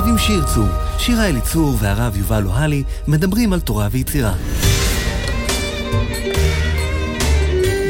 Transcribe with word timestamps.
רב 0.00 0.08
עם 0.08 0.18
שיר 0.18 0.44
צור, 0.54 0.68
שירה 0.98 1.28
אליצור 1.28 1.74
והרב 1.78 2.16
יובל 2.16 2.46
אוהלי 2.46 2.82
מדברים 3.08 3.52
על 3.52 3.60
תורה 3.60 3.88
ויצירה. 3.90 4.32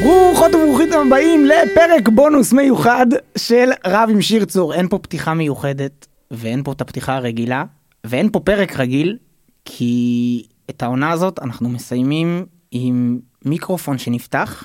ברוכות 0.03 0.55
וברוכים 0.55 0.89
הבאים 0.93 1.45
לפרק 1.45 2.09
בונוס 2.15 2.53
מיוחד 2.53 3.05
של 3.37 3.69
רב 3.87 4.09
עם 4.11 4.21
שיר 4.21 4.45
צור. 4.45 4.73
אין 4.73 4.87
פה 4.87 4.97
פתיחה 4.97 5.33
מיוחדת, 5.33 6.07
ואין 6.31 6.63
פה 6.63 6.71
את 6.71 6.81
הפתיחה 6.81 7.15
הרגילה, 7.15 7.63
ואין 8.03 8.29
פה 8.31 8.39
פרק 8.39 8.79
רגיל, 8.79 9.17
כי 9.65 10.43
את 10.69 10.83
העונה 10.83 11.11
הזאת 11.11 11.39
אנחנו 11.39 11.69
מסיימים 11.69 12.45
עם 12.71 13.19
מיקרופון 13.45 13.97
שנפתח, 13.97 14.63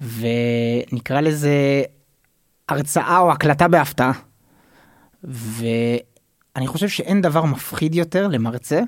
ונקרא 0.00 1.20
לזה 1.20 1.82
הרצאה 2.68 3.18
או 3.18 3.32
הקלטה 3.32 3.68
בהפתעה. 3.68 4.29
ואני 5.24 6.66
חושב 6.66 6.88
שאין 6.88 7.20
דבר 7.20 7.44
מפחיד 7.44 7.94
יותר 7.94 8.28
למרצה, 8.28 8.80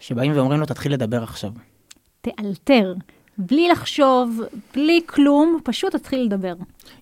שבאים 0.00 0.32
ואומרים 0.34 0.60
לו 0.60 0.66
תתחיל 0.66 0.92
לדבר 0.92 1.22
עכשיו. 1.22 1.50
תאלתר, 2.20 2.94
בלי 3.38 3.68
לחשוב, 3.68 4.40
בלי 4.74 5.00
כלום, 5.06 5.58
פשוט 5.64 5.96
תתחיל 5.96 6.20
לדבר. 6.20 6.54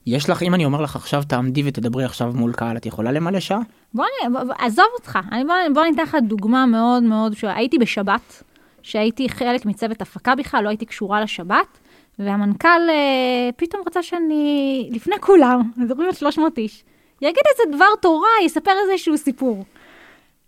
יש 0.07 0.31
לך, 0.31 0.43
אם 0.43 0.55
אני 0.55 0.65
אומר 0.65 0.81
לך 0.81 0.97
עכשיו 0.97 1.23
תעמדי 1.29 1.63
ותדברי 1.67 2.05
עכשיו 2.05 2.33
מול 2.35 2.53
קהל, 2.53 2.77
את 2.77 2.87
יכולה 2.87 3.13
למלא 3.13 3.41
שעה? 3.41 3.59
בוא, 3.95 4.05
נ- 4.05 4.33
בוא, 4.33 4.55
עזוב 4.59 4.87
אותך, 4.99 5.19
אני, 5.33 5.45
בוא, 5.45 5.55
בוא 5.75 5.85
ניתן 5.85 6.03
לך 6.03 6.17
דוגמה 6.29 6.67
מאוד 6.67 7.03
מאוד 7.03 7.35
פשוטה. 7.35 7.55
הייתי 7.55 7.79
בשבת, 7.79 8.43
שהייתי 8.83 9.29
חלק 9.29 9.67
מצוות 9.67 10.03
הפקה 10.03 10.35
בכלל, 10.35 10.65
לא 10.65 10.69
הייתי 10.69 10.87
קשורה 10.87 11.21
לשבת, 11.21 11.79
והמנכ"ל 12.19 12.69
אה, 12.69 13.51
פתאום 13.57 13.83
רצה 13.87 14.03
שאני, 14.03 14.89
לפני 14.93 15.15
כולם, 15.21 15.71
מדברים 15.77 16.09
על 16.09 16.15
300 16.15 16.59
איש, 16.59 16.85
יגיד 17.29 17.43
איזה 17.51 17.77
דבר 17.77 17.95
תורה, 18.01 18.29
יספר 18.45 18.71
איזשהו 18.83 19.19
סיפור. 19.19 19.65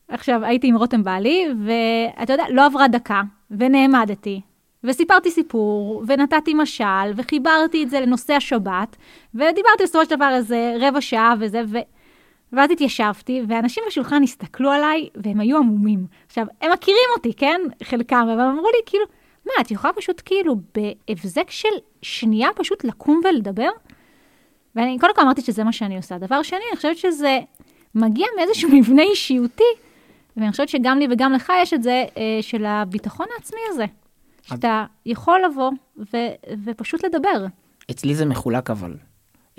עכשיו, 0.09 0.45
הייתי 0.45 0.67
עם 0.67 0.77
רותם 0.77 1.05
בעלי, 1.05 1.47
ואתה 1.65 2.33
יודע, 2.33 2.45
לא 2.51 2.67
עברה 2.67 2.89
דקה, 2.89 3.23
ונעמדתי, 3.51 4.41
וסיפרתי 4.85 5.31
סיפור, 5.31 6.03
ונתתי 6.07 6.55
משל, 6.55 7.13
וחיברתי 7.17 7.83
את 7.83 7.91
זה 7.91 8.01
לנושא 8.01 8.35
השבת, 8.35 8.97
ודיברתי 9.35 9.83
בסופו 9.83 10.05
של 10.05 10.17
דבר 10.17 10.31
איזה 10.35 10.77
רבע 10.81 11.01
שעה 11.01 11.35
וזה, 11.41 11.63
ו... 11.67 11.79
ואז 12.53 12.71
התיישבתי, 12.71 13.43
ואנשים 13.49 13.85
בשולחן 13.87 14.23
הסתכלו 14.23 14.71
עליי, 14.71 15.09
והם 15.15 15.41
היו 15.41 15.57
עמומים. 15.57 16.07
עכשיו, 16.27 16.47
הם 16.61 16.73
מכירים 16.73 17.09
אותי, 17.17 17.35
כן? 17.35 17.61
חלקם, 17.83 18.29
אבל 18.35 18.43
אמרו 18.43 18.69
לי, 18.69 18.79
כאילו, 18.87 19.05
מה, 19.47 19.53
את 19.61 19.71
יכולה 19.71 19.93
פשוט 19.93 20.23
כאילו 20.25 20.57
בהבזק 20.75 21.51
של 21.51 21.69
שנייה 22.03 22.49
פשוט 22.57 22.85
לקום 22.85 23.21
ולדבר? 23.25 23.69
ואני 24.77 24.99
קודם 25.01 25.15
כל 25.15 25.23
אמרתי 25.23 25.43
שזה 25.43 25.65
מה 25.65 25.73
שאני 25.73 25.97
עושה. 25.97 26.19
דבר 26.19 26.43
שני, 26.43 26.59
אני 26.71 26.77
חושבת 26.77 26.97
שזה 26.97 27.39
מגיע 27.95 28.27
מאיזשהו 28.39 28.71
מבנה 28.77 29.03
אישיותי, 29.03 29.63
ואני 30.37 30.51
חושבת 30.51 30.69
שגם 30.69 30.99
לי 30.99 31.07
וגם 31.11 31.33
לך 31.33 31.53
יש 31.63 31.75
את 31.75 31.83
זה, 31.83 32.05
אה, 32.19 32.39
של 32.41 32.65
הביטחון 32.65 33.27
העצמי 33.37 33.61
הזה. 33.69 33.85
שאתה 34.43 34.85
יכול 35.07 35.41
לבוא 35.51 35.71
ו- 35.99 36.55
ופשוט 36.65 37.05
לדבר. 37.05 37.47
אצלי 37.91 38.15
זה 38.15 38.25
מחולק 38.25 38.71
אבל. 38.71 38.95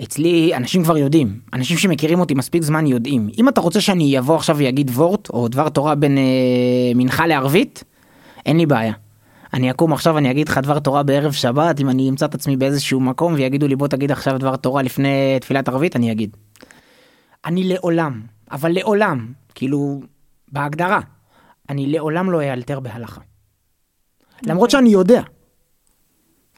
אצלי 0.02 0.54
אנשים 0.56 0.82
כבר 0.82 0.98
יודעים, 0.98 1.40
אנשים 1.52 1.76
שמכירים 1.76 2.20
אותי 2.20 2.34
מספיק 2.34 2.62
זמן 2.62 2.86
יודעים. 2.86 3.28
אם 3.38 3.48
אתה 3.48 3.60
רוצה 3.60 3.80
שאני 3.80 4.18
אבוא 4.18 4.36
עכשיו 4.36 4.56
ויגיד 4.56 4.90
וורט 4.90 5.30
או 5.30 5.48
דבר 5.48 5.68
תורה 5.68 5.94
בין 5.94 6.18
אה, 6.18 6.22
מנחה 6.94 7.26
לערבית, 7.26 7.84
אין 8.46 8.56
לי 8.56 8.66
בעיה. 8.66 8.92
אני 9.54 9.70
אקום 9.70 9.92
עכשיו 9.92 10.18
אני 10.18 10.30
אגיד 10.30 10.48
לך 10.48 10.58
דבר 10.58 10.78
תורה 10.78 11.02
בערב 11.02 11.32
שבת 11.32 11.80
אם 11.80 11.88
אני 11.88 12.10
אמצא 12.10 12.26
את 12.26 12.34
עצמי 12.34 12.56
באיזשהו 12.56 13.00
מקום 13.00 13.34
ויגידו 13.34 13.68
לי 13.68 13.76
בוא 13.76 13.88
תגיד 13.88 14.10
עכשיו 14.12 14.38
דבר 14.38 14.56
תורה 14.56 14.82
לפני 14.82 15.36
תפילת 15.40 15.68
ערבית 15.68 15.96
אני 15.96 16.12
אגיד. 16.12 16.36
אני 17.44 17.64
לעולם 17.64 18.22
אבל 18.50 18.72
לעולם 18.72 19.32
כאילו 19.54 20.00
בהגדרה 20.52 21.00
אני 21.68 21.86
לעולם 21.86 22.30
לא 22.30 22.42
אאלתר 22.42 22.80
בהלכה. 22.80 23.20
למרות 24.42 24.70
שאני 24.70 24.88
יודע. 24.88 25.22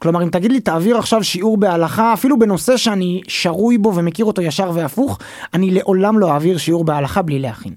כלומר 0.01 0.23
אם 0.23 0.29
תגיד 0.29 0.51
לי 0.51 0.59
תעביר 0.59 0.97
עכשיו 0.97 1.23
שיעור 1.23 1.57
בהלכה 1.57 2.13
אפילו 2.13 2.39
בנושא 2.39 2.77
שאני 2.77 3.21
שרוי 3.27 3.77
בו 3.77 3.95
ומכיר 3.95 4.25
אותו 4.25 4.41
ישר 4.41 4.71
והפוך 4.73 5.19
אני 5.53 5.71
לעולם 5.71 6.19
לא 6.19 6.31
אעביר 6.31 6.57
שיעור 6.57 6.83
בהלכה 6.83 7.21
בלי 7.21 7.39
להכין. 7.39 7.75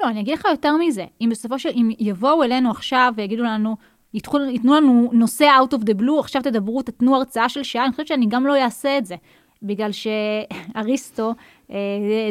לא, 0.00 0.08
אני 0.08 0.20
אגיד 0.20 0.38
לך 0.38 0.44
יותר 0.50 0.76
מזה. 0.76 1.04
אם 1.20 1.28
בסופו 1.30 1.58
של... 1.58 1.68
אם 1.74 1.90
יבואו 1.98 2.42
אלינו 2.42 2.70
עכשיו 2.70 3.12
ויגידו 3.16 3.42
לנו, 3.42 3.76
ייתנו, 4.14 4.74
לנו 4.74 5.10
נושא 5.12 5.50
out 5.60 5.74
of 5.74 5.80
the 5.80 6.00
blue, 6.00 6.20
עכשיו 6.20 6.42
תדברו, 6.42 6.82
תתנו 6.82 7.16
הרצאה 7.16 7.48
של 7.48 7.62
שעה, 7.62 7.84
אני 7.84 7.90
חושבת 7.90 8.06
שאני 8.06 8.26
גם 8.28 8.46
לא 8.46 8.62
אעשה 8.62 8.98
את 8.98 9.06
זה. 9.06 9.14
בגלל 9.62 9.90
שאריסטו, 9.92 11.34
אה, 11.70 11.76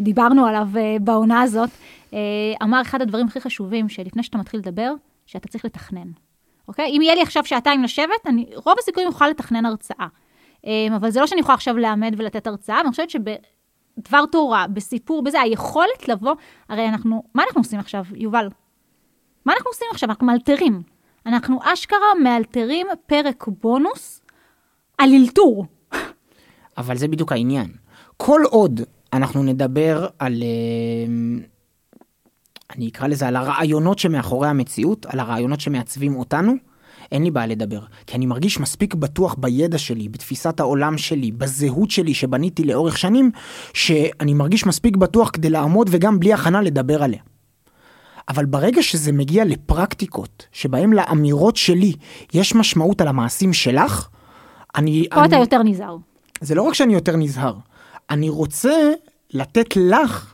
דיברנו 0.02 0.46
עליו 0.46 0.68
אה, 0.78 0.98
בעונה 1.02 1.42
הזאת, 1.42 1.70
אה, 2.14 2.20
אמר 2.64 2.82
אחד 2.82 3.02
הדברים 3.02 3.28
הכי 3.28 3.42
חשובים, 3.42 3.90
שלפני 3.90 4.24
שאתה 4.24 4.38
מתחיל 4.38 4.60
לדבר, 4.60 4.94
שאתה 5.26 5.48
צריך 5.48 5.66
לתכנן. 5.66 6.12
אוקיי? 6.68 6.86
אם 6.98 7.02
יהיה 7.02 7.16
לי 7.16 7.22
עכשיו 7.22 7.46
שעתיים 7.46 7.84
לשבת, 7.84 8.26
אני 8.26 8.46
רוב 8.66 8.76
הסיכויים 8.80 9.10
אוכל 9.10 9.28
לתכנן 9.28 9.66
הרצאה. 9.66 10.08
אה, 10.66 10.88
אבל 10.96 11.10
זה 11.10 11.20
לא 11.20 11.28
שאני 11.28 11.42
יכולה 11.42 11.54
עכשיו 11.54 11.78
לעמד 11.78 12.16
ולתת 12.18 12.48
הרצאה, 12.48 12.78
ואני 12.78 12.90
חושבת 12.90 13.10
שבדבר 13.10 14.26
תורה, 14.32 14.68
בסיפור, 14.68 15.24
בזה, 15.24 15.42
היכולת 15.42 16.08
לבוא, 16.08 16.36
הרי 16.70 16.88
אנחנו, 16.88 17.24
מה 17.36 17.44
אנחנו 17.44 17.62
עושים 17.62 17.80
עכשיו, 17.80 18.04
יובל? 18.16 18.50
מה 19.46 19.54
אנחנו 19.54 19.70
עושים 19.70 19.88
עכשיו? 19.92 20.10
אנחנו 20.10 20.28
מאלתרים. 20.28 20.82
אנחנו 21.30 21.60
אשכרה 21.64 22.14
מאלתרים 22.24 22.88
פרק 23.06 23.46
בונוס 23.62 24.22
על 24.98 25.10
אלתור. 25.14 25.66
אבל 26.78 26.98
זה 26.98 27.08
בדיוק 27.08 27.32
העניין. 27.32 27.68
כל 28.18 28.42
עוד 28.50 28.82
אנחנו 29.14 29.44
נדבר 29.44 30.08
על, 30.20 30.44
אה, 30.44 31.34
אני 32.76 32.90
אקרא 32.90 33.08
לזה, 33.08 33.28
על 33.28 33.36
הרעיונות 33.36 34.00
שמאחורי 34.00 34.48
המציאות, 34.48 35.06
על 35.06 35.20
הרעיונות 35.20 35.60
שמעצבים 35.60 36.16
אותנו, 36.16 36.54
אין 37.12 37.24
לי 37.24 37.32
בעיה 37.32 37.48
לדבר. 37.48 37.82
כי 38.08 38.18
אני 38.18 38.26
מרגיש 38.26 38.60
מספיק 38.60 38.96
בטוח 38.96 39.36
בידע 39.40 39.78
שלי, 39.78 40.10
בתפיסת 40.10 40.60
העולם 40.60 40.98
שלי, 40.98 41.32
בזהות 41.32 41.92
שלי 41.92 42.14
שבניתי 42.14 42.64
לאורך 42.64 42.98
שנים, 42.98 43.32
שאני 43.74 44.34
מרגיש 44.34 44.66
מספיק 44.66 44.98
בטוח 44.98 45.30
כדי 45.34 45.50
לעמוד 45.50 45.88
וגם 45.92 46.20
בלי 46.20 46.34
הכנה 46.34 46.62
לדבר 46.62 47.04
עליה. 47.04 47.22
אבל 48.30 48.46
ברגע 48.46 48.84
שזה 48.84 49.12
מגיע 49.12 49.46
לפרקטיקות, 49.46 50.48
שבהם 50.52 50.94
לאמירות 50.94 51.56
שלי 51.56 51.94
יש 52.34 52.56
משמעות 52.56 53.02
על 53.02 53.08
המעשים 53.08 53.54
שלך, 53.54 54.08
אני... 54.76 55.08
פה 55.12 55.20
אני... 55.20 55.28
אתה 55.28 55.36
יותר 55.36 55.64
נזהר. 55.64 55.98
זה 56.42 56.56
לא 56.56 56.62
רק 56.62 56.74
שאני 56.74 56.94
יותר 56.94 57.16
נזהר, 57.16 57.56
אני 58.10 58.30
רוצה 58.30 58.92
לתת 59.34 59.76
לך 59.76 60.34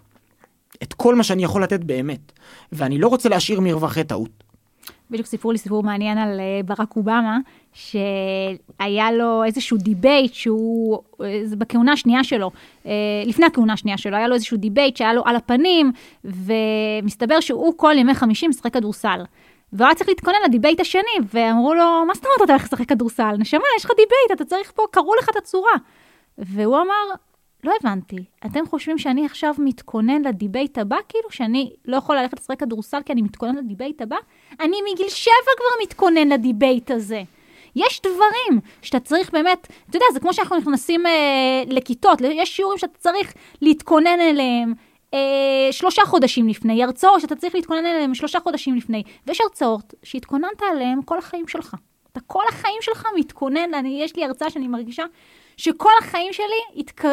את 0.84 0.94
כל 0.94 1.16
מה 1.16 1.24
שאני 1.24 1.44
יכול 1.44 1.64
לתת 1.64 1.84
באמת, 1.84 2.32
ואני 2.72 2.98
לא 2.98 3.08
רוצה 3.08 3.30
להשאיר 3.30 3.62
מרווחי 3.62 4.04
טעות. 4.04 4.45
בדיוק 5.12 5.28
סיפרו 5.28 5.52
לי 5.52 5.58
סיפור 5.58 5.84
מעניין 5.84 6.18
על 6.18 6.40
אה, 6.40 6.60
ברק 6.66 6.96
אובמה, 6.96 7.38
שהיה 7.74 9.12
לו 9.12 9.44
איזשהו 9.44 9.78
debate 9.78 10.34
שהוא, 10.34 11.00
אה, 11.22 11.42
זה 11.44 11.56
בכהונה 11.56 11.94
השנייה 11.94 12.24
שלו, 12.24 12.52
אה, 12.86 12.92
לפני 13.26 13.46
הכהונה 13.46 13.74
השנייה 13.74 13.98
שלו, 13.98 14.18
היה 14.18 14.28
לו 14.28 14.36
איזשהו 14.36 14.58
debate 14.58 14.98
שהיה 14.98 15.14
לו 15.14 15.22
על 15.26 15.36
הפנים, 15.36 15.92
ומסתבר 16.24 17.40
שהוא 17.40 17.74
כל 17.78 17.94
ימי 17.98 18.16
חמישי 18.16 18.48
משחק 18.48 18.74
כדורסל. 18.74 19.24
והוא 19.74 19.88
היה 19.88 19.96
צריך 19.96 20.10
להתכונן 20.10 20.38
ל 20.46 20.51
debate 20.51 20.80
השני, 20.80 21.18
ואמרו 21.34 21.74
לו, 21.74 22.06
מה 22.08 22.14
זאת 22.14 22.26
אומרת 22.26 22.42
אתה 22.44 22.54
הולך 22.54 22.64
לשחק 22.64 22.90
כדורסל? 22.90 23.36
נשמה, 23.40 23.64
יש 23.78 23.86
לך 23.86 23.92
debate, 23.92 24.32
אתה 24.42 24.46
צריך 24.46 24.72
פה, 24.76 24.84
קרעו 24.92 25.16
לך 25.16 25.30
את 25.30 25.36
הצורה. 25.36 25.74
והוא 26.38 26.78
אמר, 26.78 27.16
לא 27.66 27.74
הבנתי, 27.82 28.24
אתם 28.46 28.68
חושבים 28.68 28.98
שאני 28.98 29.26
עכשיו 29.26 29.54
מתכונן 29.58 30.22
ל 30.22 30.30
debate 30.30 30.78
הבא? 30.78 30.98
כאילו 31.10 31.32
שאני 31.32 31.74
לא 31.86 31.98
יכול 31.98 32.16
ללכת 32.18 32.40
לשחק 32.40 32.60
כדורסל 32.60 33.02
כי 33.06 33.14
אני 33.14 33.22
מתכונן 33.22 33.56
ל 33.56 33.62
debate 33.62 34.02
הבא? 34.02 34.16
אני 34.60 34.78
מגיל 34.92 35.10
שבע 35.10 35.52
כבר 35.58 35.84
מתכונן 35.84 36.28
לדיבייט 36.28 36.92
הזה. 36.92 37.24
יש 37.76 38.02
דברים 38.02 38.62
שאתה 38.82 39.00
צריך 39.00 39.32
באמת, 39.32 39.68
אתה 39.90 39.98
יודע, 39.98 40.06
זה 40.14 40.20
כמו 40.20 40.34
שאנחנו 40.34 40.58
נכנסים 40.58 41.06
אה, 41.06 41.64
לכיתות, 41.68 42.22
יש 42.22 42.56
שיעורים 42.56 42.78
שאתה 42.78 42.98
צריך 42.98 43.34
להתכונן 43.62 44.20
אליהם 44.20 44.74
אה, 45.14 45.68
שלושה 45.72 46.02
חודשים 46.06 46.48
לפני, 46.48 46.84
הרצאות 46.84 47.22
שאתה 47.22 47.36
צריך 47.36 47.56
להתכונן 47.56 47.86
אליהם 47.86 48.16
שלושה 48.16 48.40
חודשים 48.40 48.76
לפני, 48.76 49.04
ויש 49.28 49.42
הרצאות 49.42 49.94
שהתכוננת 50.04 50.62
עליהן 50.72 51.00
כל 51.06 51.18
החיים 51.18 51.48
שלך. 51.48 51.76
אתה 52.12 52.20
כל 52.20 52.44
החיים 52.50 52.78
שלך 52.82 53.08
מתכונן, 53.16 53.74
אני, 53.74 54.04
יש 54.04 54.16
לי 54.16 54.26
הרצאה 54.26 54.50
שאני 54.50 54.68
מרגישה 54.68 55.04
שכל 55.58 55.92
החיים 56.00 56.34
שלי 56.34 56.80
התק... 56.82 57.06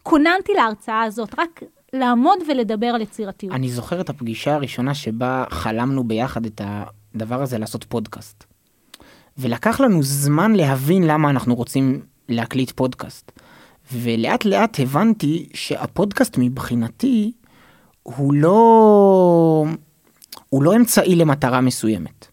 התכוננתי 0.00 0.52
להרצאה 0.56 1.02
הזאת, 1.02 1.34
רק 1.38 1.62
לעמוד 1.92 2.38
ולדבר 2.48 2.86
על 2.86 3.00
יצירתיות. 3.00 3.54
אני 3.54 3.70
זוכר 3.70 4.00
את 4.00 4.10
הפגישה 4.10 4.54
הראשונה 4.54 4.94
שבה 4.94 5.44
חלמנו 5.50 6.04
ביחד 6.04 6.46
את 6.46 6.60
הדבר 6.64 7.42
הזה 7.42 7.58
לעשות 7.58 7.84
פודקאסט. 7.84 8.44
ולקח 9.38 9.80
לנו 9.80 10.02
זמן 10.02 10.52
להבין 10.52 11.02
למה 11.02 11.30
אנחנו 11.30 11.54
רוצים 11.54 12.02
להקליט 12.28 12.70
פודקאסט. 12.70 13.32
ולאט 13.92 14.44
לאט 14.44 14.80
הבנתי 14.80 15.48
שהפודקאסט 15.54 16.34
מבחינתי 16.38 17.32
הוא 18.02 18.34
לא... 18.34 19.66
הוא 20.48 20.62
לא 20.62 20.76
אמצעי 20.76 21.16
למטרה 21.16 21.60
מסוימת. 21.60 22.29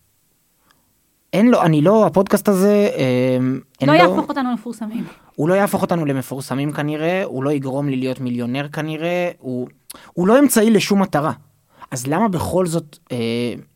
אין 1.33 1.47
לו, 1.47 1.61
אני 1.61 1.81
לא, 1.81 2.05
הפודקאסט 2.05 2.49
הזה, 2.49 2.89
אה, 2.95 3.37
אין 3.81 3.89
לא 3.89 3.95
לו, 3.95 3.99
יהפוך 3.99 4.29
אותנו 4.29 4.53
מפורסמים. 4.53 5.05
הוא 5.35 5.49
לא 5.49 5.53
יהפוך 5.53 5.81
אותנו 5.81 6.05
למפורסמים 6.05 6.71
כנראה, 6.71 7.23
הוא 7.23 7.43
לא 7.43 7.51
יגרום 7.51 7.89
לי 7.89 7.95
להיות 7.95 8.19
מיליונר 8.19 8.67
כנראה, 8.67 9.31
הוא... 9.39 9.67
הוא 10.13 10.27
לא 10.27 10.39
אמצעי 10.39 10.69
לשום 10.69 11.01
מטרה. 11.01 11.31
אז 11.91 12.07
למה 12.07 12.27
בכל 12.27 12.65
זאת 12.65 12.97
אה, 13.11 13.17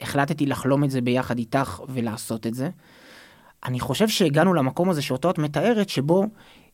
החלטתי 0.02 0.46
לחלום 0.46 0.84
את 0.84 0.92
זה 0.92 1.02
ביחד 1.02 1.38
איתך 1.38 1.82
ולעשות 1.90 2.48
את 2.48 2.54
זה? 2.54 2.70
אני 3.66 3.80
חושב 3.80 4.08
שהגענו 4.08 4.54
למקום 4.54 4.90
הזה 4.90 5.02
שאותו 5.02 5.30
את 5.30 5.38
מתארת, 5.38 5.90
שבו 5.90 6.26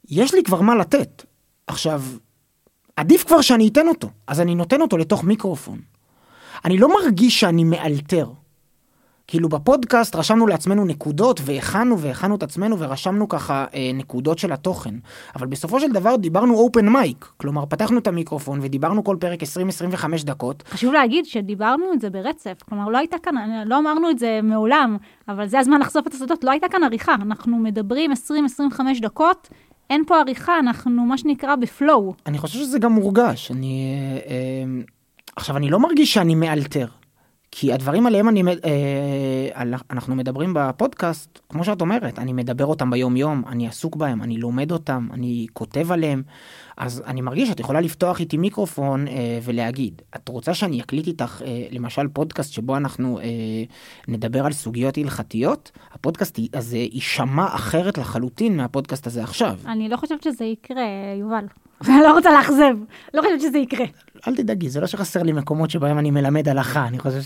יש 0.10 0.34
לי 0.34 0.44
כבר 0.44 0.62
מה 0.62 0.76
לתת. 0.76 1.24
עכשיו, 1.68 2.02
עדיף 2.96 3.24
כבר 3.24 3.42
שאני 3.42 3.68
אתן 3.68 3.88
אותו, 3.88 4.10
אז 4.28 4.42
אני 4.42 4.56
נותן 4.56 4.82
אותו 4.82 4.98
לתוך 4.98 5.24
מיקרופון. 5.24 5.80
אני 6.66 6.78
לא 6.78 6.90
מרגיש 6.90 7.40
שאני 7.40 7.64
מאלתר. 7.64 8.30
כאילו 9.28 9.50
בפודקאסט 9.50 10.16
רשמנו 10.16 10.48
לעצמנו 10.48 10.86
נקודות 10.86 11.40
והכנו 11.46 12.00
והכנו 12.00 12.36
את 12.36 12.44
עצמנו 12.44 12.80
ורשמנו 12.80 13.30
ככה 13.30 13.66
אה, 13.74 13.92
נקודות 13.94 14.40
של 14.40 14.54
התוכן. 14.54 14.96
אבל 15.36 15.48
בסופו 15.48 15.80
של 15.80 15.92
דבר 15.92 16.16
דיברנו 16.16 16.54
אופן 16.54 16.90
מייק, 16.90 17.26
כלומר 17.38 17.66
פתחנו 17.66 17.98
את 17.98 18.08
המיקרופון 18.08 18.60
ודיברנו 18.62 19.04
כל 19.04 19.18
פרק 19.20 19.40
20-25 19.44 19.46
דקות. 20.24 20.64
חשוב 20.70 20.94
להגיד 20.94 21.26
שדיברנו 21.26 21.94
את 21.94 22.02
זה 22.02 22.10
ברצף, 22.10 22.64
כלומר 22.70 22.90
לא 22.90 22.98
הייתה 22.98 23.18
כאן, 23.24 23.36
לא 23.66 23.80
אמרנו 23.80 24.10
את 24.10 24.20
זה 24.20 24.40
מעולם, 24.44 24.98
אבל 25.28 25.48
זה 25.48 25.60
הזמן 25.60 25.80
לחשוף 25.80 26.08
את 26.08 26.14
הסודות, 26.14 26.44
לא 26.44 26.52
הייתה 26.52 26.68
כאן 26.70 26.84
עריכה, 26.84 27.14
אנחנו 27.14 27.58
מדברים 27.58 28.12
20-25 28.12 28.16
דקות, 29.02 29.50
אין 29.90 30.04
פה 30.08 30.20
עריכה, 30.20 30.60
אנחנו 30.60 31.06
מה 31.06 31.18
שנקרא 31.18 31.56
בפלואו. 31.56 32.14
אני 32.26 32.38
חושב 32.38 32.60
שזה 32.60 32.80
גם 32.80 32.92
מורגש, 32.92 33.52
אני... 33.52 33.96
אה, 34.26 34.32
אה, 34.32 34.84
עכשיו 35.36 35.58
אני 35.58 35.70
לא 35.70 35.80
מרגיש 35.80 36.14
שאני 36.14 36.36
מאלתר. 36.36 36.88
כי 37.60 37.74
הדברים 37.74 38.08
עליהם 38.08 38.30
אני, 38.30 38.44
אה, 38.66 39.64
אנחנו 39.92 40.16
מדברים 40.16 40.54
בפודקאסט, 40.56 41.40
כמו 41.50 41.64
שאת 41.64 41.82
אומרת, 41.82 42.20
אני 42.20 42.34
מדבר 42.34 42.66
אותם 42.66 42.90
ביום 42.90 43.18
יום, 43.18 43.44
אני 43.48 43.68
עסוק 43.68 43.96
בהם, 43.96 44.24
אני 44.24 44.38
לומד 44.38 44.72
אותם, 44.72 45.08
אני 45.14 45.48
כותב 45.54 45.92
עליהם, 45.92 46.24
אז 46.78 47.04
אני 47.06 47.22
מרגיש 47.22 47.50
שאת 47.50 47.60
יכולה 47.60 47.82
לפתוח 47.82 48.20
איתי 48.20 48.38
מיקרופון 48.38 49.08
אה, 49.08 49.40
ולהגיד, 49.44 50.02
את 50.16 50.30
רוצה 50.30 50.54
שאני 50.54 50.82
אקליט 50.82 51.08
איתך 51.08 51.42
אה, 51.46 51.68
למשל 51.72 52.08
פודקאסט 52.08 52.54
שבו 52.54 52.78
אנחנו 52.78 53.20
אה, 53.20 53.26
נדבר 54.08 54.46
על 54.46 54.54
סוגיות 54.54 54.98
הלכתיות? 54.98 55.72
הפודקאסט 55.94 56.40
הזה 56.54 56.78
יישמע 56.78 57.46
אחרת 57.56 57.98
לחלוטין 57.98 58.58
מהפודקאסט 58.58 59.08
הזה 59.08 59.24
עכשיו. 59.24 59.60
אני 59.66 59.90
לא 59.90 59.98
חושבת 59.98 60.24
שזה 60.24 60.46
יקרה, 60.46 60.84
יובל. 61.20 61.46
אני 61.88 62.02
לא 62.02 62.14
רוצה 62.14 62.32
לאכזב, 62.32 62.78
לא 63.14 63.22
חושבת 63.22 63.42
שזה 63.42 63.58
יקרה. 63.58 63.86
אל 64.28 64.36
תדאגי, 64.36 64.70
זה 64.70 64.82
לא 64.82 64.88
שחסר 64.88 65.24
לי 65.24 65.32
מקומות 65.32 65.70
שבהם 65.70 66.00
אני 66.00 66.12
מלמד 66.12 66.50
הלכה, 66.50 66.88
אני 66.88 67.00
חושב 67.00 67.22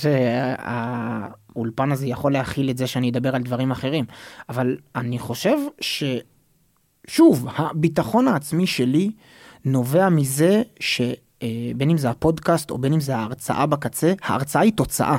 שהאולפן 1.56 1.92
הזה 1.92 2.08
יכול 2.08 2.34
להכיל 2.34 2.70
את 2.70 2.78
זה 2.78 2.88
שאני 2.88 3.10
אדבר 3.10 3.36
על 3.36 3.42
דברים 3.42 3.72
אחרים, 3.72 4.06
אבל 4.50 4.78
אני 4.96 5.20
חושב 5.20 5.58
ש... 5.82 6.04
שוב, 7.08 7.48
הביטחון 7.56 8.28
העצמי 8.28 8.68
שלי 8.68 9.12
נובע 9.66 10.10
מזה 10.10 10.62
שבין 10.80 11.90
אם 11.90 11.98
זה 11.98 12.10
הפודקאסט 12.10 12.72
או 12.72 12.78
בין 12.78 12.94
אם 12.94 13.00
זה 13.00 13.16
ההרצאה 13.16 13.66
בקצה, 13.66 14.14
ההרצאה 14.22 14.62
היא 14.62 14.74
תוצאה, 14.74 15.18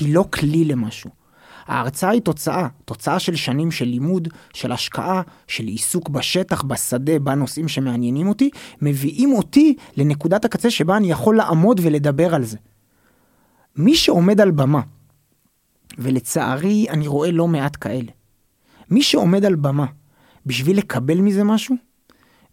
היא 0.00 0.14
לא 0.14 0.24
כלי 0.32 0.64
למשהו. 0.64 1.10
ההרצאה 1.66 2.10
היא 2.10 2.20
תוצאה, 2.20 2.68
תוצאה 2.84 3.18
של 3.18 3.36
שנים 3.36 3.70
של 3.70 3.84
לימוד, 3.84 4.28
של 4.54 4.72
השקעה, 4.72 5.22
של 5.46 5.64
עיסוק 5.64 6.08
בשטח, 6.08 6.62
בשדה, 6.62 7.18
בנושאים 7.18 7.68
שמעניינים 7.68 8.28
אותי, 8.28 8.50
מביאים 8.82 9.32
אותי 9.32 9.74
לנקודת 9.96 10.44
הקצה 10.44 10.70
שבה 10.70 10.96
אני 10.96 11.10
יכול 11.10 11.36
לעמוד 11.36 11.80
ולדבר 11.82 12.34
על 12.34 12.44
זה. 12.44 12.56
מי 13.76 13.94
שעומד 13.94 14.40
על 14.40 14.50
במה, 14.50 14.80
ולצערי 15.98 16.86
אני 16.88 17.06
רואה 17.06 17.30
לא 17.30 17.48
מעט 17.48 17.76
כאלה, 17.80 18.10
מי 18.90 19.02
שעומד 19.02 19.44
על 19.44 19.54
במה 19.54 19.86
בשביל 20.46 20.78
לקבל 20.78 21.20
מזה 21.20 21.44
משהו, 21.44 21.76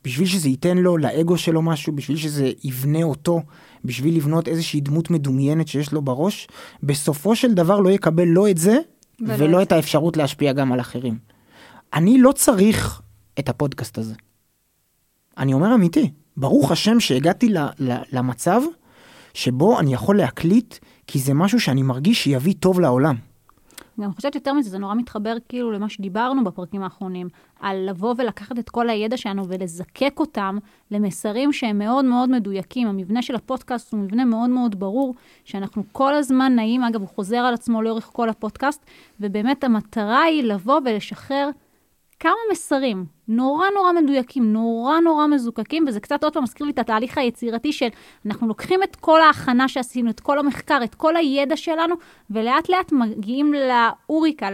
בשביל 0.04 0.28
שזה 0.28 0.50
ייתן 0.50 0.78
לו, 0.78 0.98
לאגו 0.98 1.38
שלו 1.38 1.62
משהו, 1.62 1.94
בשביל 1.94 2.18
שזה 2.18 2.52
יבנה 2.64 3.04
אותו, 3.04 3.42
בשביל 3.86 4.16
לבנות 4.16 4.48
איזושהי 4.48 4.82
דמות 4.82 5.10
מדומיינת 5.10 5.68
שיש 5.68 5.92
לו 5.92 6.02
בראש, 6.02 6.48
בסופו 6.84 7.36
של 7.36 7.54
דבר 7.54 7.80
לא 7.80 7.90
יקבל 7.90 8.28
לא 8.28 8.50
את 8.50 8.58
זה 8.58 8.78
ולא, 9.22 9.34
ולא 9.38 9.62
את 9.62 9.72
האפשרות 9.72 10.18
להשפיע 10.18 10.54
גם 10.54 10.72
על 10.72 10.80
אחרים. 10.80 11.18
אני 11.94 12.18
לא 12.18 12.32
צריך 12.32 13.02
את 13.40 13.50
הפודקאסט 13.50 13.98
הזה. 13.98 14.14
אני 15.38 15.54
אומר 15.54 15.76
אמיתי, 15.76 16.12
ברוך 16.38 16.72
השם 16.72 17.00
שהגעתי 17.00 17.50
ל, 17.50 17.58
ל, 17.80 17.98
למצב 18.12 18.62
שבו 19.34 19.80
אני 19.80 19.94
יכול 19.94 20.18
להקליט, 20.18 20.76
כי 21.08 21.20
זה 21.20 21.34
משהו 21.34 21.60
שאני 21.60 21.82
מרגיש 21.82 22.24
שיביא 22.24 22.54
טוב 22.60 22.80
לעולם. 22.80 23.16
גם 24.02 24.14
חושבת 24.14 24.36
יותר 24.36 24.54
מזה, 24.54 24.70
זה 24.70 24.78
נורא 24.78 24.96
מתחבר 24.96 25.38
כאילו 25.50 25.72
למה 25.72 25.90
שדיברנו 25.90 26.44
בפרקים 26.44 26.84
האחרונים, 26.84 27.30
על 27.60 27.90
לבוא 27.90 28.16
ולקחת 28.18 28.60
את 28.60 28.70
כל 28.70 28.90
הידע 28.90 29.18
שלנו 29.18 29.48
ולזקק 29.48 30.14
אותם 30.20 30.58
למסרים 30.92 31.54
שהם 31.54 31.78
מאוד 31.78 32.06
מאוד 32.06 32.30
מדויקים. 32.30 32.88
המבנה 32.88 33.22
של 33.22 33.36
הפודקאסט 33.36 33.94
הוא 33.94 34.00
מבנה 34.00 34.26
מאוד 34.26 34.50
מאוד 34.50 34.80
ברור, 34.80 35.16
שאנחנו 35.46 35.84
כל 35.92 36.14
הזמן 36.14 36.54
נעים, 36.56 36.84
אגב, 36.84 37.02
הוא 37.02 37.10
חוזר 37.10 37.38
על 37.38 37.54
עצמו 37.54 37.82
לאורך 37.82 38.10
כל 38.14 38.30
הפודקאסט, 38.30 38.86
ובאמת 39.20 39.64
המטרה 39.64 40.22
היא 40.22 40.44
לבוא 40.44 40.80
ולשחרר 40.86 41.50
כמה 42.20 42.34
מסרים 42.52 43.06
נורא 43.28 43.66
נורא 43.76 43.92
מדויקים, 43.92 44.54
נורא 44.54 45.00
נורא 45.00 45.28
מזוקקים, 45.28 45.86
וזה 45.88 46.00
קצת 46.00 46.24
עוד 46.24 46.34
פעם 46.34 46.44
מזכיר 46.44 46.66
לי 46.66 46.72
את 46.72 46.80
התהליך 46.80 47.18
היצירתי 47.18 47.74
של 47.74 47.88
אנחנו 48.26 48.48
לוקחים 48.48 48.84
את 48.84 48.96
כל 48.96 49.22
ההכנה 49.22 49.68
שעשינו, 49.68 50.10
את 50.10 50.20
כל 50.20 50.40
המחקר, 50.40 50.80
את 50.84 50.96
כל 50.96 51.16
הידע 51.16 51.58
שלנו, 51.58 51.96
ולאט 52.30 52.70
לאט 52.70 52.92
מגיעים 52.92 53.54
לאוריקה, 53.54 54.50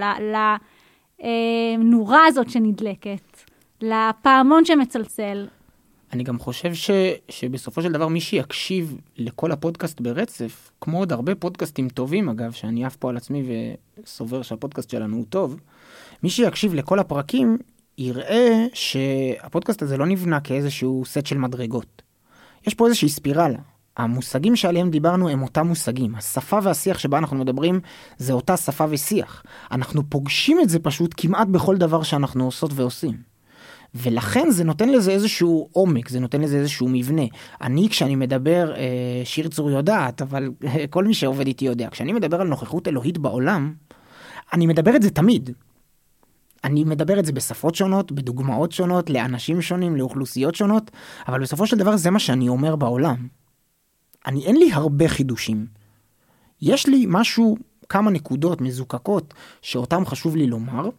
לנורה 1.19 2.19
אה, 2.19 2.25
הזאת 2.25 2.50
שנדלקת, 2.50 3.44
לפעמון 3.81 4.66
שמצלצל. 4.66 5.48
אני 6.13 6.24
גם 6.24 6.39
חושב 6.39 6.74
ש, 6.74 6.92
שבסופו 7.30 7.81
של 7.81 7.92
דבר 7.92 8.07
מי 8.07 8.21
שיקשיב 8.21 8.98
לכל 9.18 9.51
הפודקאסט 9.51 10.01
ברצף, 10.01 10.71
כמו 10.81 10.98
עוד 10.98 11.12
הרבה 11.12 11.36
פודקאסטים 11.36 11.89
טובים 11.89 12.30
אגב, 12.30 12.51
שאני 12.51 12.86
עף 12.86 12.95
פה 12.95 13.10
על 13.10 13.18
עצמי 13.18 13.44
וסובר 14.04 14.42
שהפודקאסט 14.42 14.89
שלנו 14.89 15.18
הוא 15.18 15.25
טוב, 15.30 15.60
מי 16.24 16.30
שיקשיב 16.30 16.74
לכל 16.74 17.00
הפרקים 17.00 17.57
יראה 17.98 18.65
שהפודקאסט 18.74 19.81
הזה 19.81 19.98
לא 19.98 20.06
נבנה 20.06 20.39
כאיזשהו 20.39 21.04
סט 21.06 21.25
של 21.25 21.38
מדרגות. 21.38 22.01
יש 22.68 22.74
פה 22.74 22.86
איזושהי 22.86 23.09
ספירלה. 23.09 23.59
המושגים 23.98 24.56
שעליהם 24.56 24.89
דיברנו 24.89 25.30
הם 25.30 25.44
אותם 25.44 25.68
מושגים. 25.68 26.16
השפה 26.16 26.59
והשיח 26.63 27.00
שבה 27.00 27.18
אנחנו 27.18 27.38
מדברים 27.38 27.80
זה 28.18 28.33
אותה 28.33 28.57
שפה 28.57 28.86
ושיח. 28.89 29.44
אנחנו 29.71 30.09
פוגשים 30.09 30.59
את 30.62 30.69
זה 30.69 30.80
פשוט 30.80 31.13
כמעט 31.18 31.48
בכל 31.48 31.77
דבר 31.77 32.04
שאנחנו 32.04 32.45
עושות 32.45 32.71
ועושים. 32.75 33.32
ולכן 33.95 34.51
זה 34.51 34.63
נותן 34.63 34.90
לזה 34.90 35.12
איזשהו 35.12 35.69
עומק, 35.72 36.10
זה 36.10 36.19
נותן 36.19 36.42
לזה 36.42 36.57
איזשהו 36.57 36.90
מבנה. 36.90 37.22
אני 37.62 37.90
כשאני 37.90 38.16
מדבר, 38.16 38.73
אה, 38.76 39.21
שיר 39.23 39.47
צור 39.47 39.71
יודעת, 39.71 40.21
אבל 40.21 40.52
כל 40.90 41.06
מי 41.06 41.14
שעובד 41.14 41.47
איתי 41.47 41.66
יודע, 41.66 41.90
כשאני 41.92 42.14
מדבר 42.14 42.42
על 42.42 42.47
נוכחות 42.47 42.88
אלוהית 42.88 43.18
בעולם, 43.18 43.73
אני 44.54 44.68
מדבר 44.68 44.95
את 44.95 45.02
זה 45.02 45.09
תמיד. 45.09 45.50
אני 46.64 46.83
מדבר 46.83 47.19
את 47.19 47.26
זה 47.26 47.31
בשפות 47.31 47.76
שונות, 47.76 48.12
בדוגמאות 48.12 48.71
שונות, 48.71 49.09
לאנשים 49.09 49.62
שונים, 49.62 49.95
לאוכלוסיות 49.95 50.56
שונות, 50.56 50.92
אבל 51.28 51.42
בסופו 51.42 51.68
של 51.68 51.78
דבר 51.78 51.97
זה 51.97 52.12
מה 52.12 52.19
שאני 52.19 52.50
אומר 52.50 52.76
בעולם. 52.76 53.28
אני, 54.26 54.45
אין 54.45 54.56
לי 54.56 54.73
הרבה 54.73 55.07
חידושים. 55.07 55.66
יש 56.62 56.88
לי 56.88 57.06
משהו, 57.07 57.57
כמה 57.90 58.12
נקודות 58.12 58.62
מזוקקות 58.62 59.33
שאותם 59.62 60.06
חשוב 60.06 60.35
לי 60.35 60.47
לומר, 60.47 60.90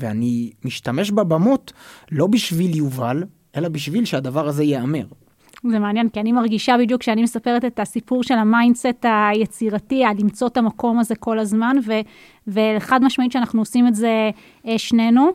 ואני 0.00 0.50
משתמש 0.64 1.10
בבמות 1.10 1.72
לא 2.12 2.26
בשביל 2.26 2.76
יובל, 2.76 3.24
אלא 3.56 3.68
בשביל 3.68 4.04
שהדבר 4.04 4.48
הזה 4.48 4.64
ייאמר. 4.64 5.04
זה 5.68 5.78
מעניין, 5.78 6.08
כי 6.08 6.20
אני 6.20 6.32
מרגישה 6.32 6.76
בדיוק 6.78 7.00
כשאני 7.00 7.22
מספרת 7.22 7.64
את 7.64 7.80
הסיפור 7.80 8.22
של 8.22 8.34
ה 8.34 8.43
mindset 8.43 9.04
היצירתי, 9.04 10.04
על 10.04 10.16
למצוא 10.18 10.46
את 10.46 10.56
המקום 10.56 10.98
הזה 10.98 11.14
כל 11.14 11.38
הזמן, 11.38 11.76
ו, 11.86 11.92
וחד 12.48 13.04
משמעית 13.04 13.32
שאנחנו 13.32 13.60
עושים 13.60 13.86
את 13.86 13.94
זה 13.94 14.30
אה, 14.66 14.78
שנינו. 14.78 15.30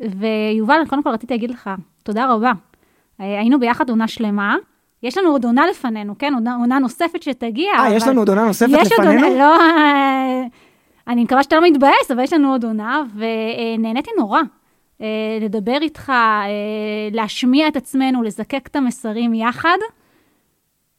ויובל, 0.00 0.80
קודם 0.88 1.02
כל 1.02 1.10
רציתי 1.10 1.34
להגיד 1.34 1.50
לך, 1.50 1.70
תודה 2.02 2.32
רבה. 2.34 2.52
אה, 3.20 3.40
היינו 3.40 3.60
ביחד 3.60 3.90
עונה 3.90 4.08
שלמה. 4.08 4.56
יש 5.02 5.18
לנו 5.18 5.28
עוד 5.28 5.44
עונה 5.44 5.66
לפנינו, 5.70 6.18
כן? 6.18 6.34
עונה, 6.34 6.54
עונה 6.54 6.78
נוספת 6.78 7.22
שתגיע. 7.22 7.72
אה, 7.78 7.86
אבל... 7.86 7.96
יש 7.96 8.08
לנו 8.08 8.20
עוד 8.20 8.28
עונה 8.28 8.44
נוספת 8.44 8.68
לפנינו? 8.68 8.86
יש 8.86 8.92
עוד 8.92 9.06
עונה, 9.06 9.28
לא... 9.38 9.56
אה, 11.08 11.12
אני 11.12 11.24
מקווה 11.24 11.42
שאתה 11.42 11.56
לא 11.56 11.70
מתבאס, 11.70 12.10
אבל 12.10 12.22
יש 12.22 12.32
לנו 12.32 12.52
עוד 12.52 12.64
עונה, 12.64 13.02
ונהניתי 13.14 14.10
נורא. 14.18 14.40
אה, 15.00 15.38
לדבר 15.40 15.78
איתך, 15.82 16.10
אה, 16.10 17.08
להשמיע 17.12 17.68
את 17.68 17.76
עצמנו, 17.76 18.22
לזקק 18.22 18.66
את 18.66 18.76
המסרים 18.76 19.34
יחד, 19.34 19.78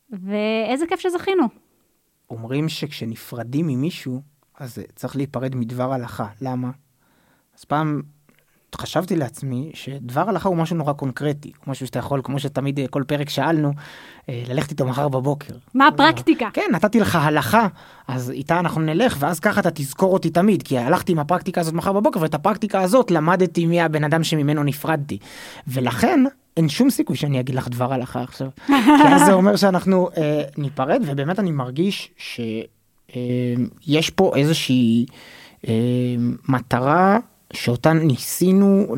ואיזה 0.10 0.88
כיף 0.88 1.00
שזכינו. 1.00 1.44
אומרים 2.30 2.70
שכשנפרדים 2.70 3.68
ממישהו, 3.68 4.22
אז 4.60 4.80
צריך 4.96 5.16
להיפרד 5.16 5.56
מדבר 5.56 5.94
הלכה. 5.94 6.28
למה? 6.42 6.72
אז 7.58 7.64
פעם 7.64 8.02
חשבתי 8.76 9.16
לעצמי 9.16 9.72
שדבר 9.74 10.30
הלכה 10.30 10.50
הוא 10.50 10.58
משהו 10.58 10.76
נורא 10.76 10.94
קונקרטי, 10.94 11.52
משהו 11.68 11.86
שאתה 11.86 12.00
יכול, 12.00 12.22
כמו 12.24 12.40
שתמיד 12.40 12.80
אה, 12.80 12.88
כל 12.88 13.04
פרק 13.08 13.30
שאלנו, 13.30 13.72
אה, 14.30 14.44
ללכת 14.50 14.72
איתו 14.72 14.86
מחר 14.86 15.08
בבוקר. 15.08 15.54
מה 15.74 15.88
הפרקטיקה? 15.88 16.50
כן, 16.54 16.70
נתתי 16.72 17.00
לך 17.00 17.16
הלכה, 17.16 17.68
אז 18.08 18.32
איתה 18.32 18.60
אנחנו 18.60 18.82
נלך, 18.82 19.16
ואז 19.20 19.40
ככה 19.40 19.62
אתה 19.62 19.72
תזכור 19.72 20.14
אותי 20.14 20.30
תמיד, 20.30 20.64
כי 20.64 20.78
הלכתי 20.78 21.12
עם 21.12 21.20
הפרקטיקה 21.20 21.62
הזאת 21.62 21.74
מחר 21.74 21.94
בבוקר, 21.94 22.22
ואת 22.22 22.34
הפרקטיקה 22.34 22.82
הזאת 22.82 23.12
למדתי 23.12 23.66
מי 23.66 23.82
הבן 23.82 24.04
אדם 24.04 24.24
שממנו 24.24 24.64
נפרדתי. 24.64 25.18
ולכן, 25.68 26.24
אין 26.58 26.70
שום 26.70 26.90
סיכוי 26.90 27.16
שאני 27.16 27.40
אגיד 27.40 27.56
לך 27.56 27.68
דבר 27.68 27.94
הלכה 27.94 28.22
עכשיו. 28.22 28.48
כי 28.68 29.08
אז 29.08 29.26
זה 29.26 29.34
אומר 29.34 29.56
שאנחנו 29.56 30.10
אה, 30.18 30.42
ניפרד, 30.58 31.02
ובאמת 31.06 31.40
אני 31.40 31.52
מרגיש 31.52 32.12
שיש 32.18 34.10
אה, 34.10 34.16
פה 34.16 34.32
איזושהי 34.36 35.06
אה, 35.68 35.74
מטרה 36.50 37.20
שאותה 37.54 37.94
ניסינו 37.94 38.96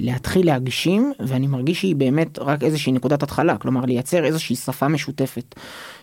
להתחיל 0.00 0.46
להגשים, 0.46 1.12
ואני 1.26 1.46
מרגיש 1.46 1.80
שהיא 1.80 1.96
באמת 1.96 2.38
רק 2.38 2.62
איזושהי 2.62 2.92
נקודת 2.92 3.22
התחלה, 3.22 3.58
כלומר 3.58 3.84
לייצר 3.84 4.24
איזושהי 4.24 4.56
שפה 4.56 4.88
משותפת, 4.88 5.54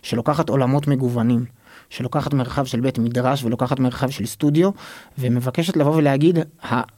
שלוקחת 0.01 0.50
עולמות 0.50 0.88
מגוונים. 0.88 1.45
שלוקחת 1.89 2.33
מרחב 2.33 2.65
של 2.65 2.79
בית 2.79 3.00
מדרש 3.00 3.43
ולוקחת 3.43 3.79
מרחב 3.79 4.10
של 4.10 4.25
סטודיו 4.25 4.69
ומבקשת 5.17 5.77
לבוא 5.77 5.95
ולהגיד 5.95 6.39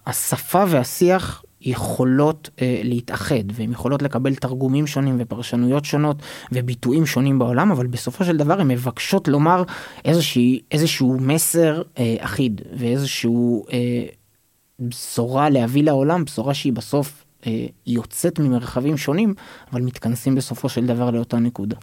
השפה 0.06 0.64
והשיח 0.70 1.44
יכולות 1.62 2.50
אה, 2.62 2.82
להתאחד 2.84 3.44
והן 3.54 3.72
יכולות 3.72 4.02
לקבל 4.02 4.36
תרגומים 4.36 4.88
שונים 4.88 5.16
ופרשנויות 5.20 5.86
שונות 5.86 6.18
וביטויים 6.52 7.06
שונים 7.06 7.40
בעולם 7.40 7.72
אבל 7.72 7.88
בסופו 7.88 8.26
של 8.26 8.38
דבר 8.38 8.62
הן 8.62 8.68
מבקשות 8.68 9.28
לומר 9.28 9.64
איזושהי, 10.06 10.62
איזשהו 10.72 11.18
מסר 11.20 11.82
אה, 11.98 12.16
אחיד 12.20 12.62
ואיזשהו 12.78 13.66
אה, 13.74 14.06
בשורה 14.80 15.50
להביא 15.50 15.84
לעולם 15.84 16.26
בשורה 16.26 16.54
שהיא 16.54 16.74
בסוף 16.74 17.26
אה, 17.48 17.66
יוצאת 17.88 18.40
ממרחבים 18.40 18.98
שונים 18.98 19.34
אבל 19.72 19.82
מתכנסים 19.82 20.36
בסופו 20.36 20.70
של 20.70 20.86
דבר 20.86 21.12
לאותה 21.12 21.38
נקודה. 21.38 21.76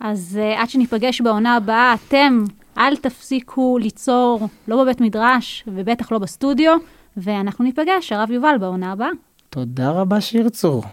אז 0.00 0.38
uh, 0.42 0.60
עד 0.60 0.70
שניפגש 0.70 1.20
בעונה 1.20 1.56
הבאה, 1.56 1.94
אתם 1.94 2.44
אל 2.78 2.96
תפסיקו 2.96 3.78
ליצור, 3.78 4.48
לא 4.68 4.82
בבית 4.82 5.00
מדרש 5.00 5.64
ובטח 5.66 6.12
לא 6.12 6.18
בסטודיו, 6.18 6.76
ואנחנו 7.16 7.64
ניפגש, 7.64 8.12
הרב 8.12 8.30
יובל, 8.30 8.56
בעונה 8.60 8.92
הבאה. 8.92 9.08
תודה 9.50 9.90
רבה 9.90 10.20
שיר 10.20 10.48
צור. 10.48 10.84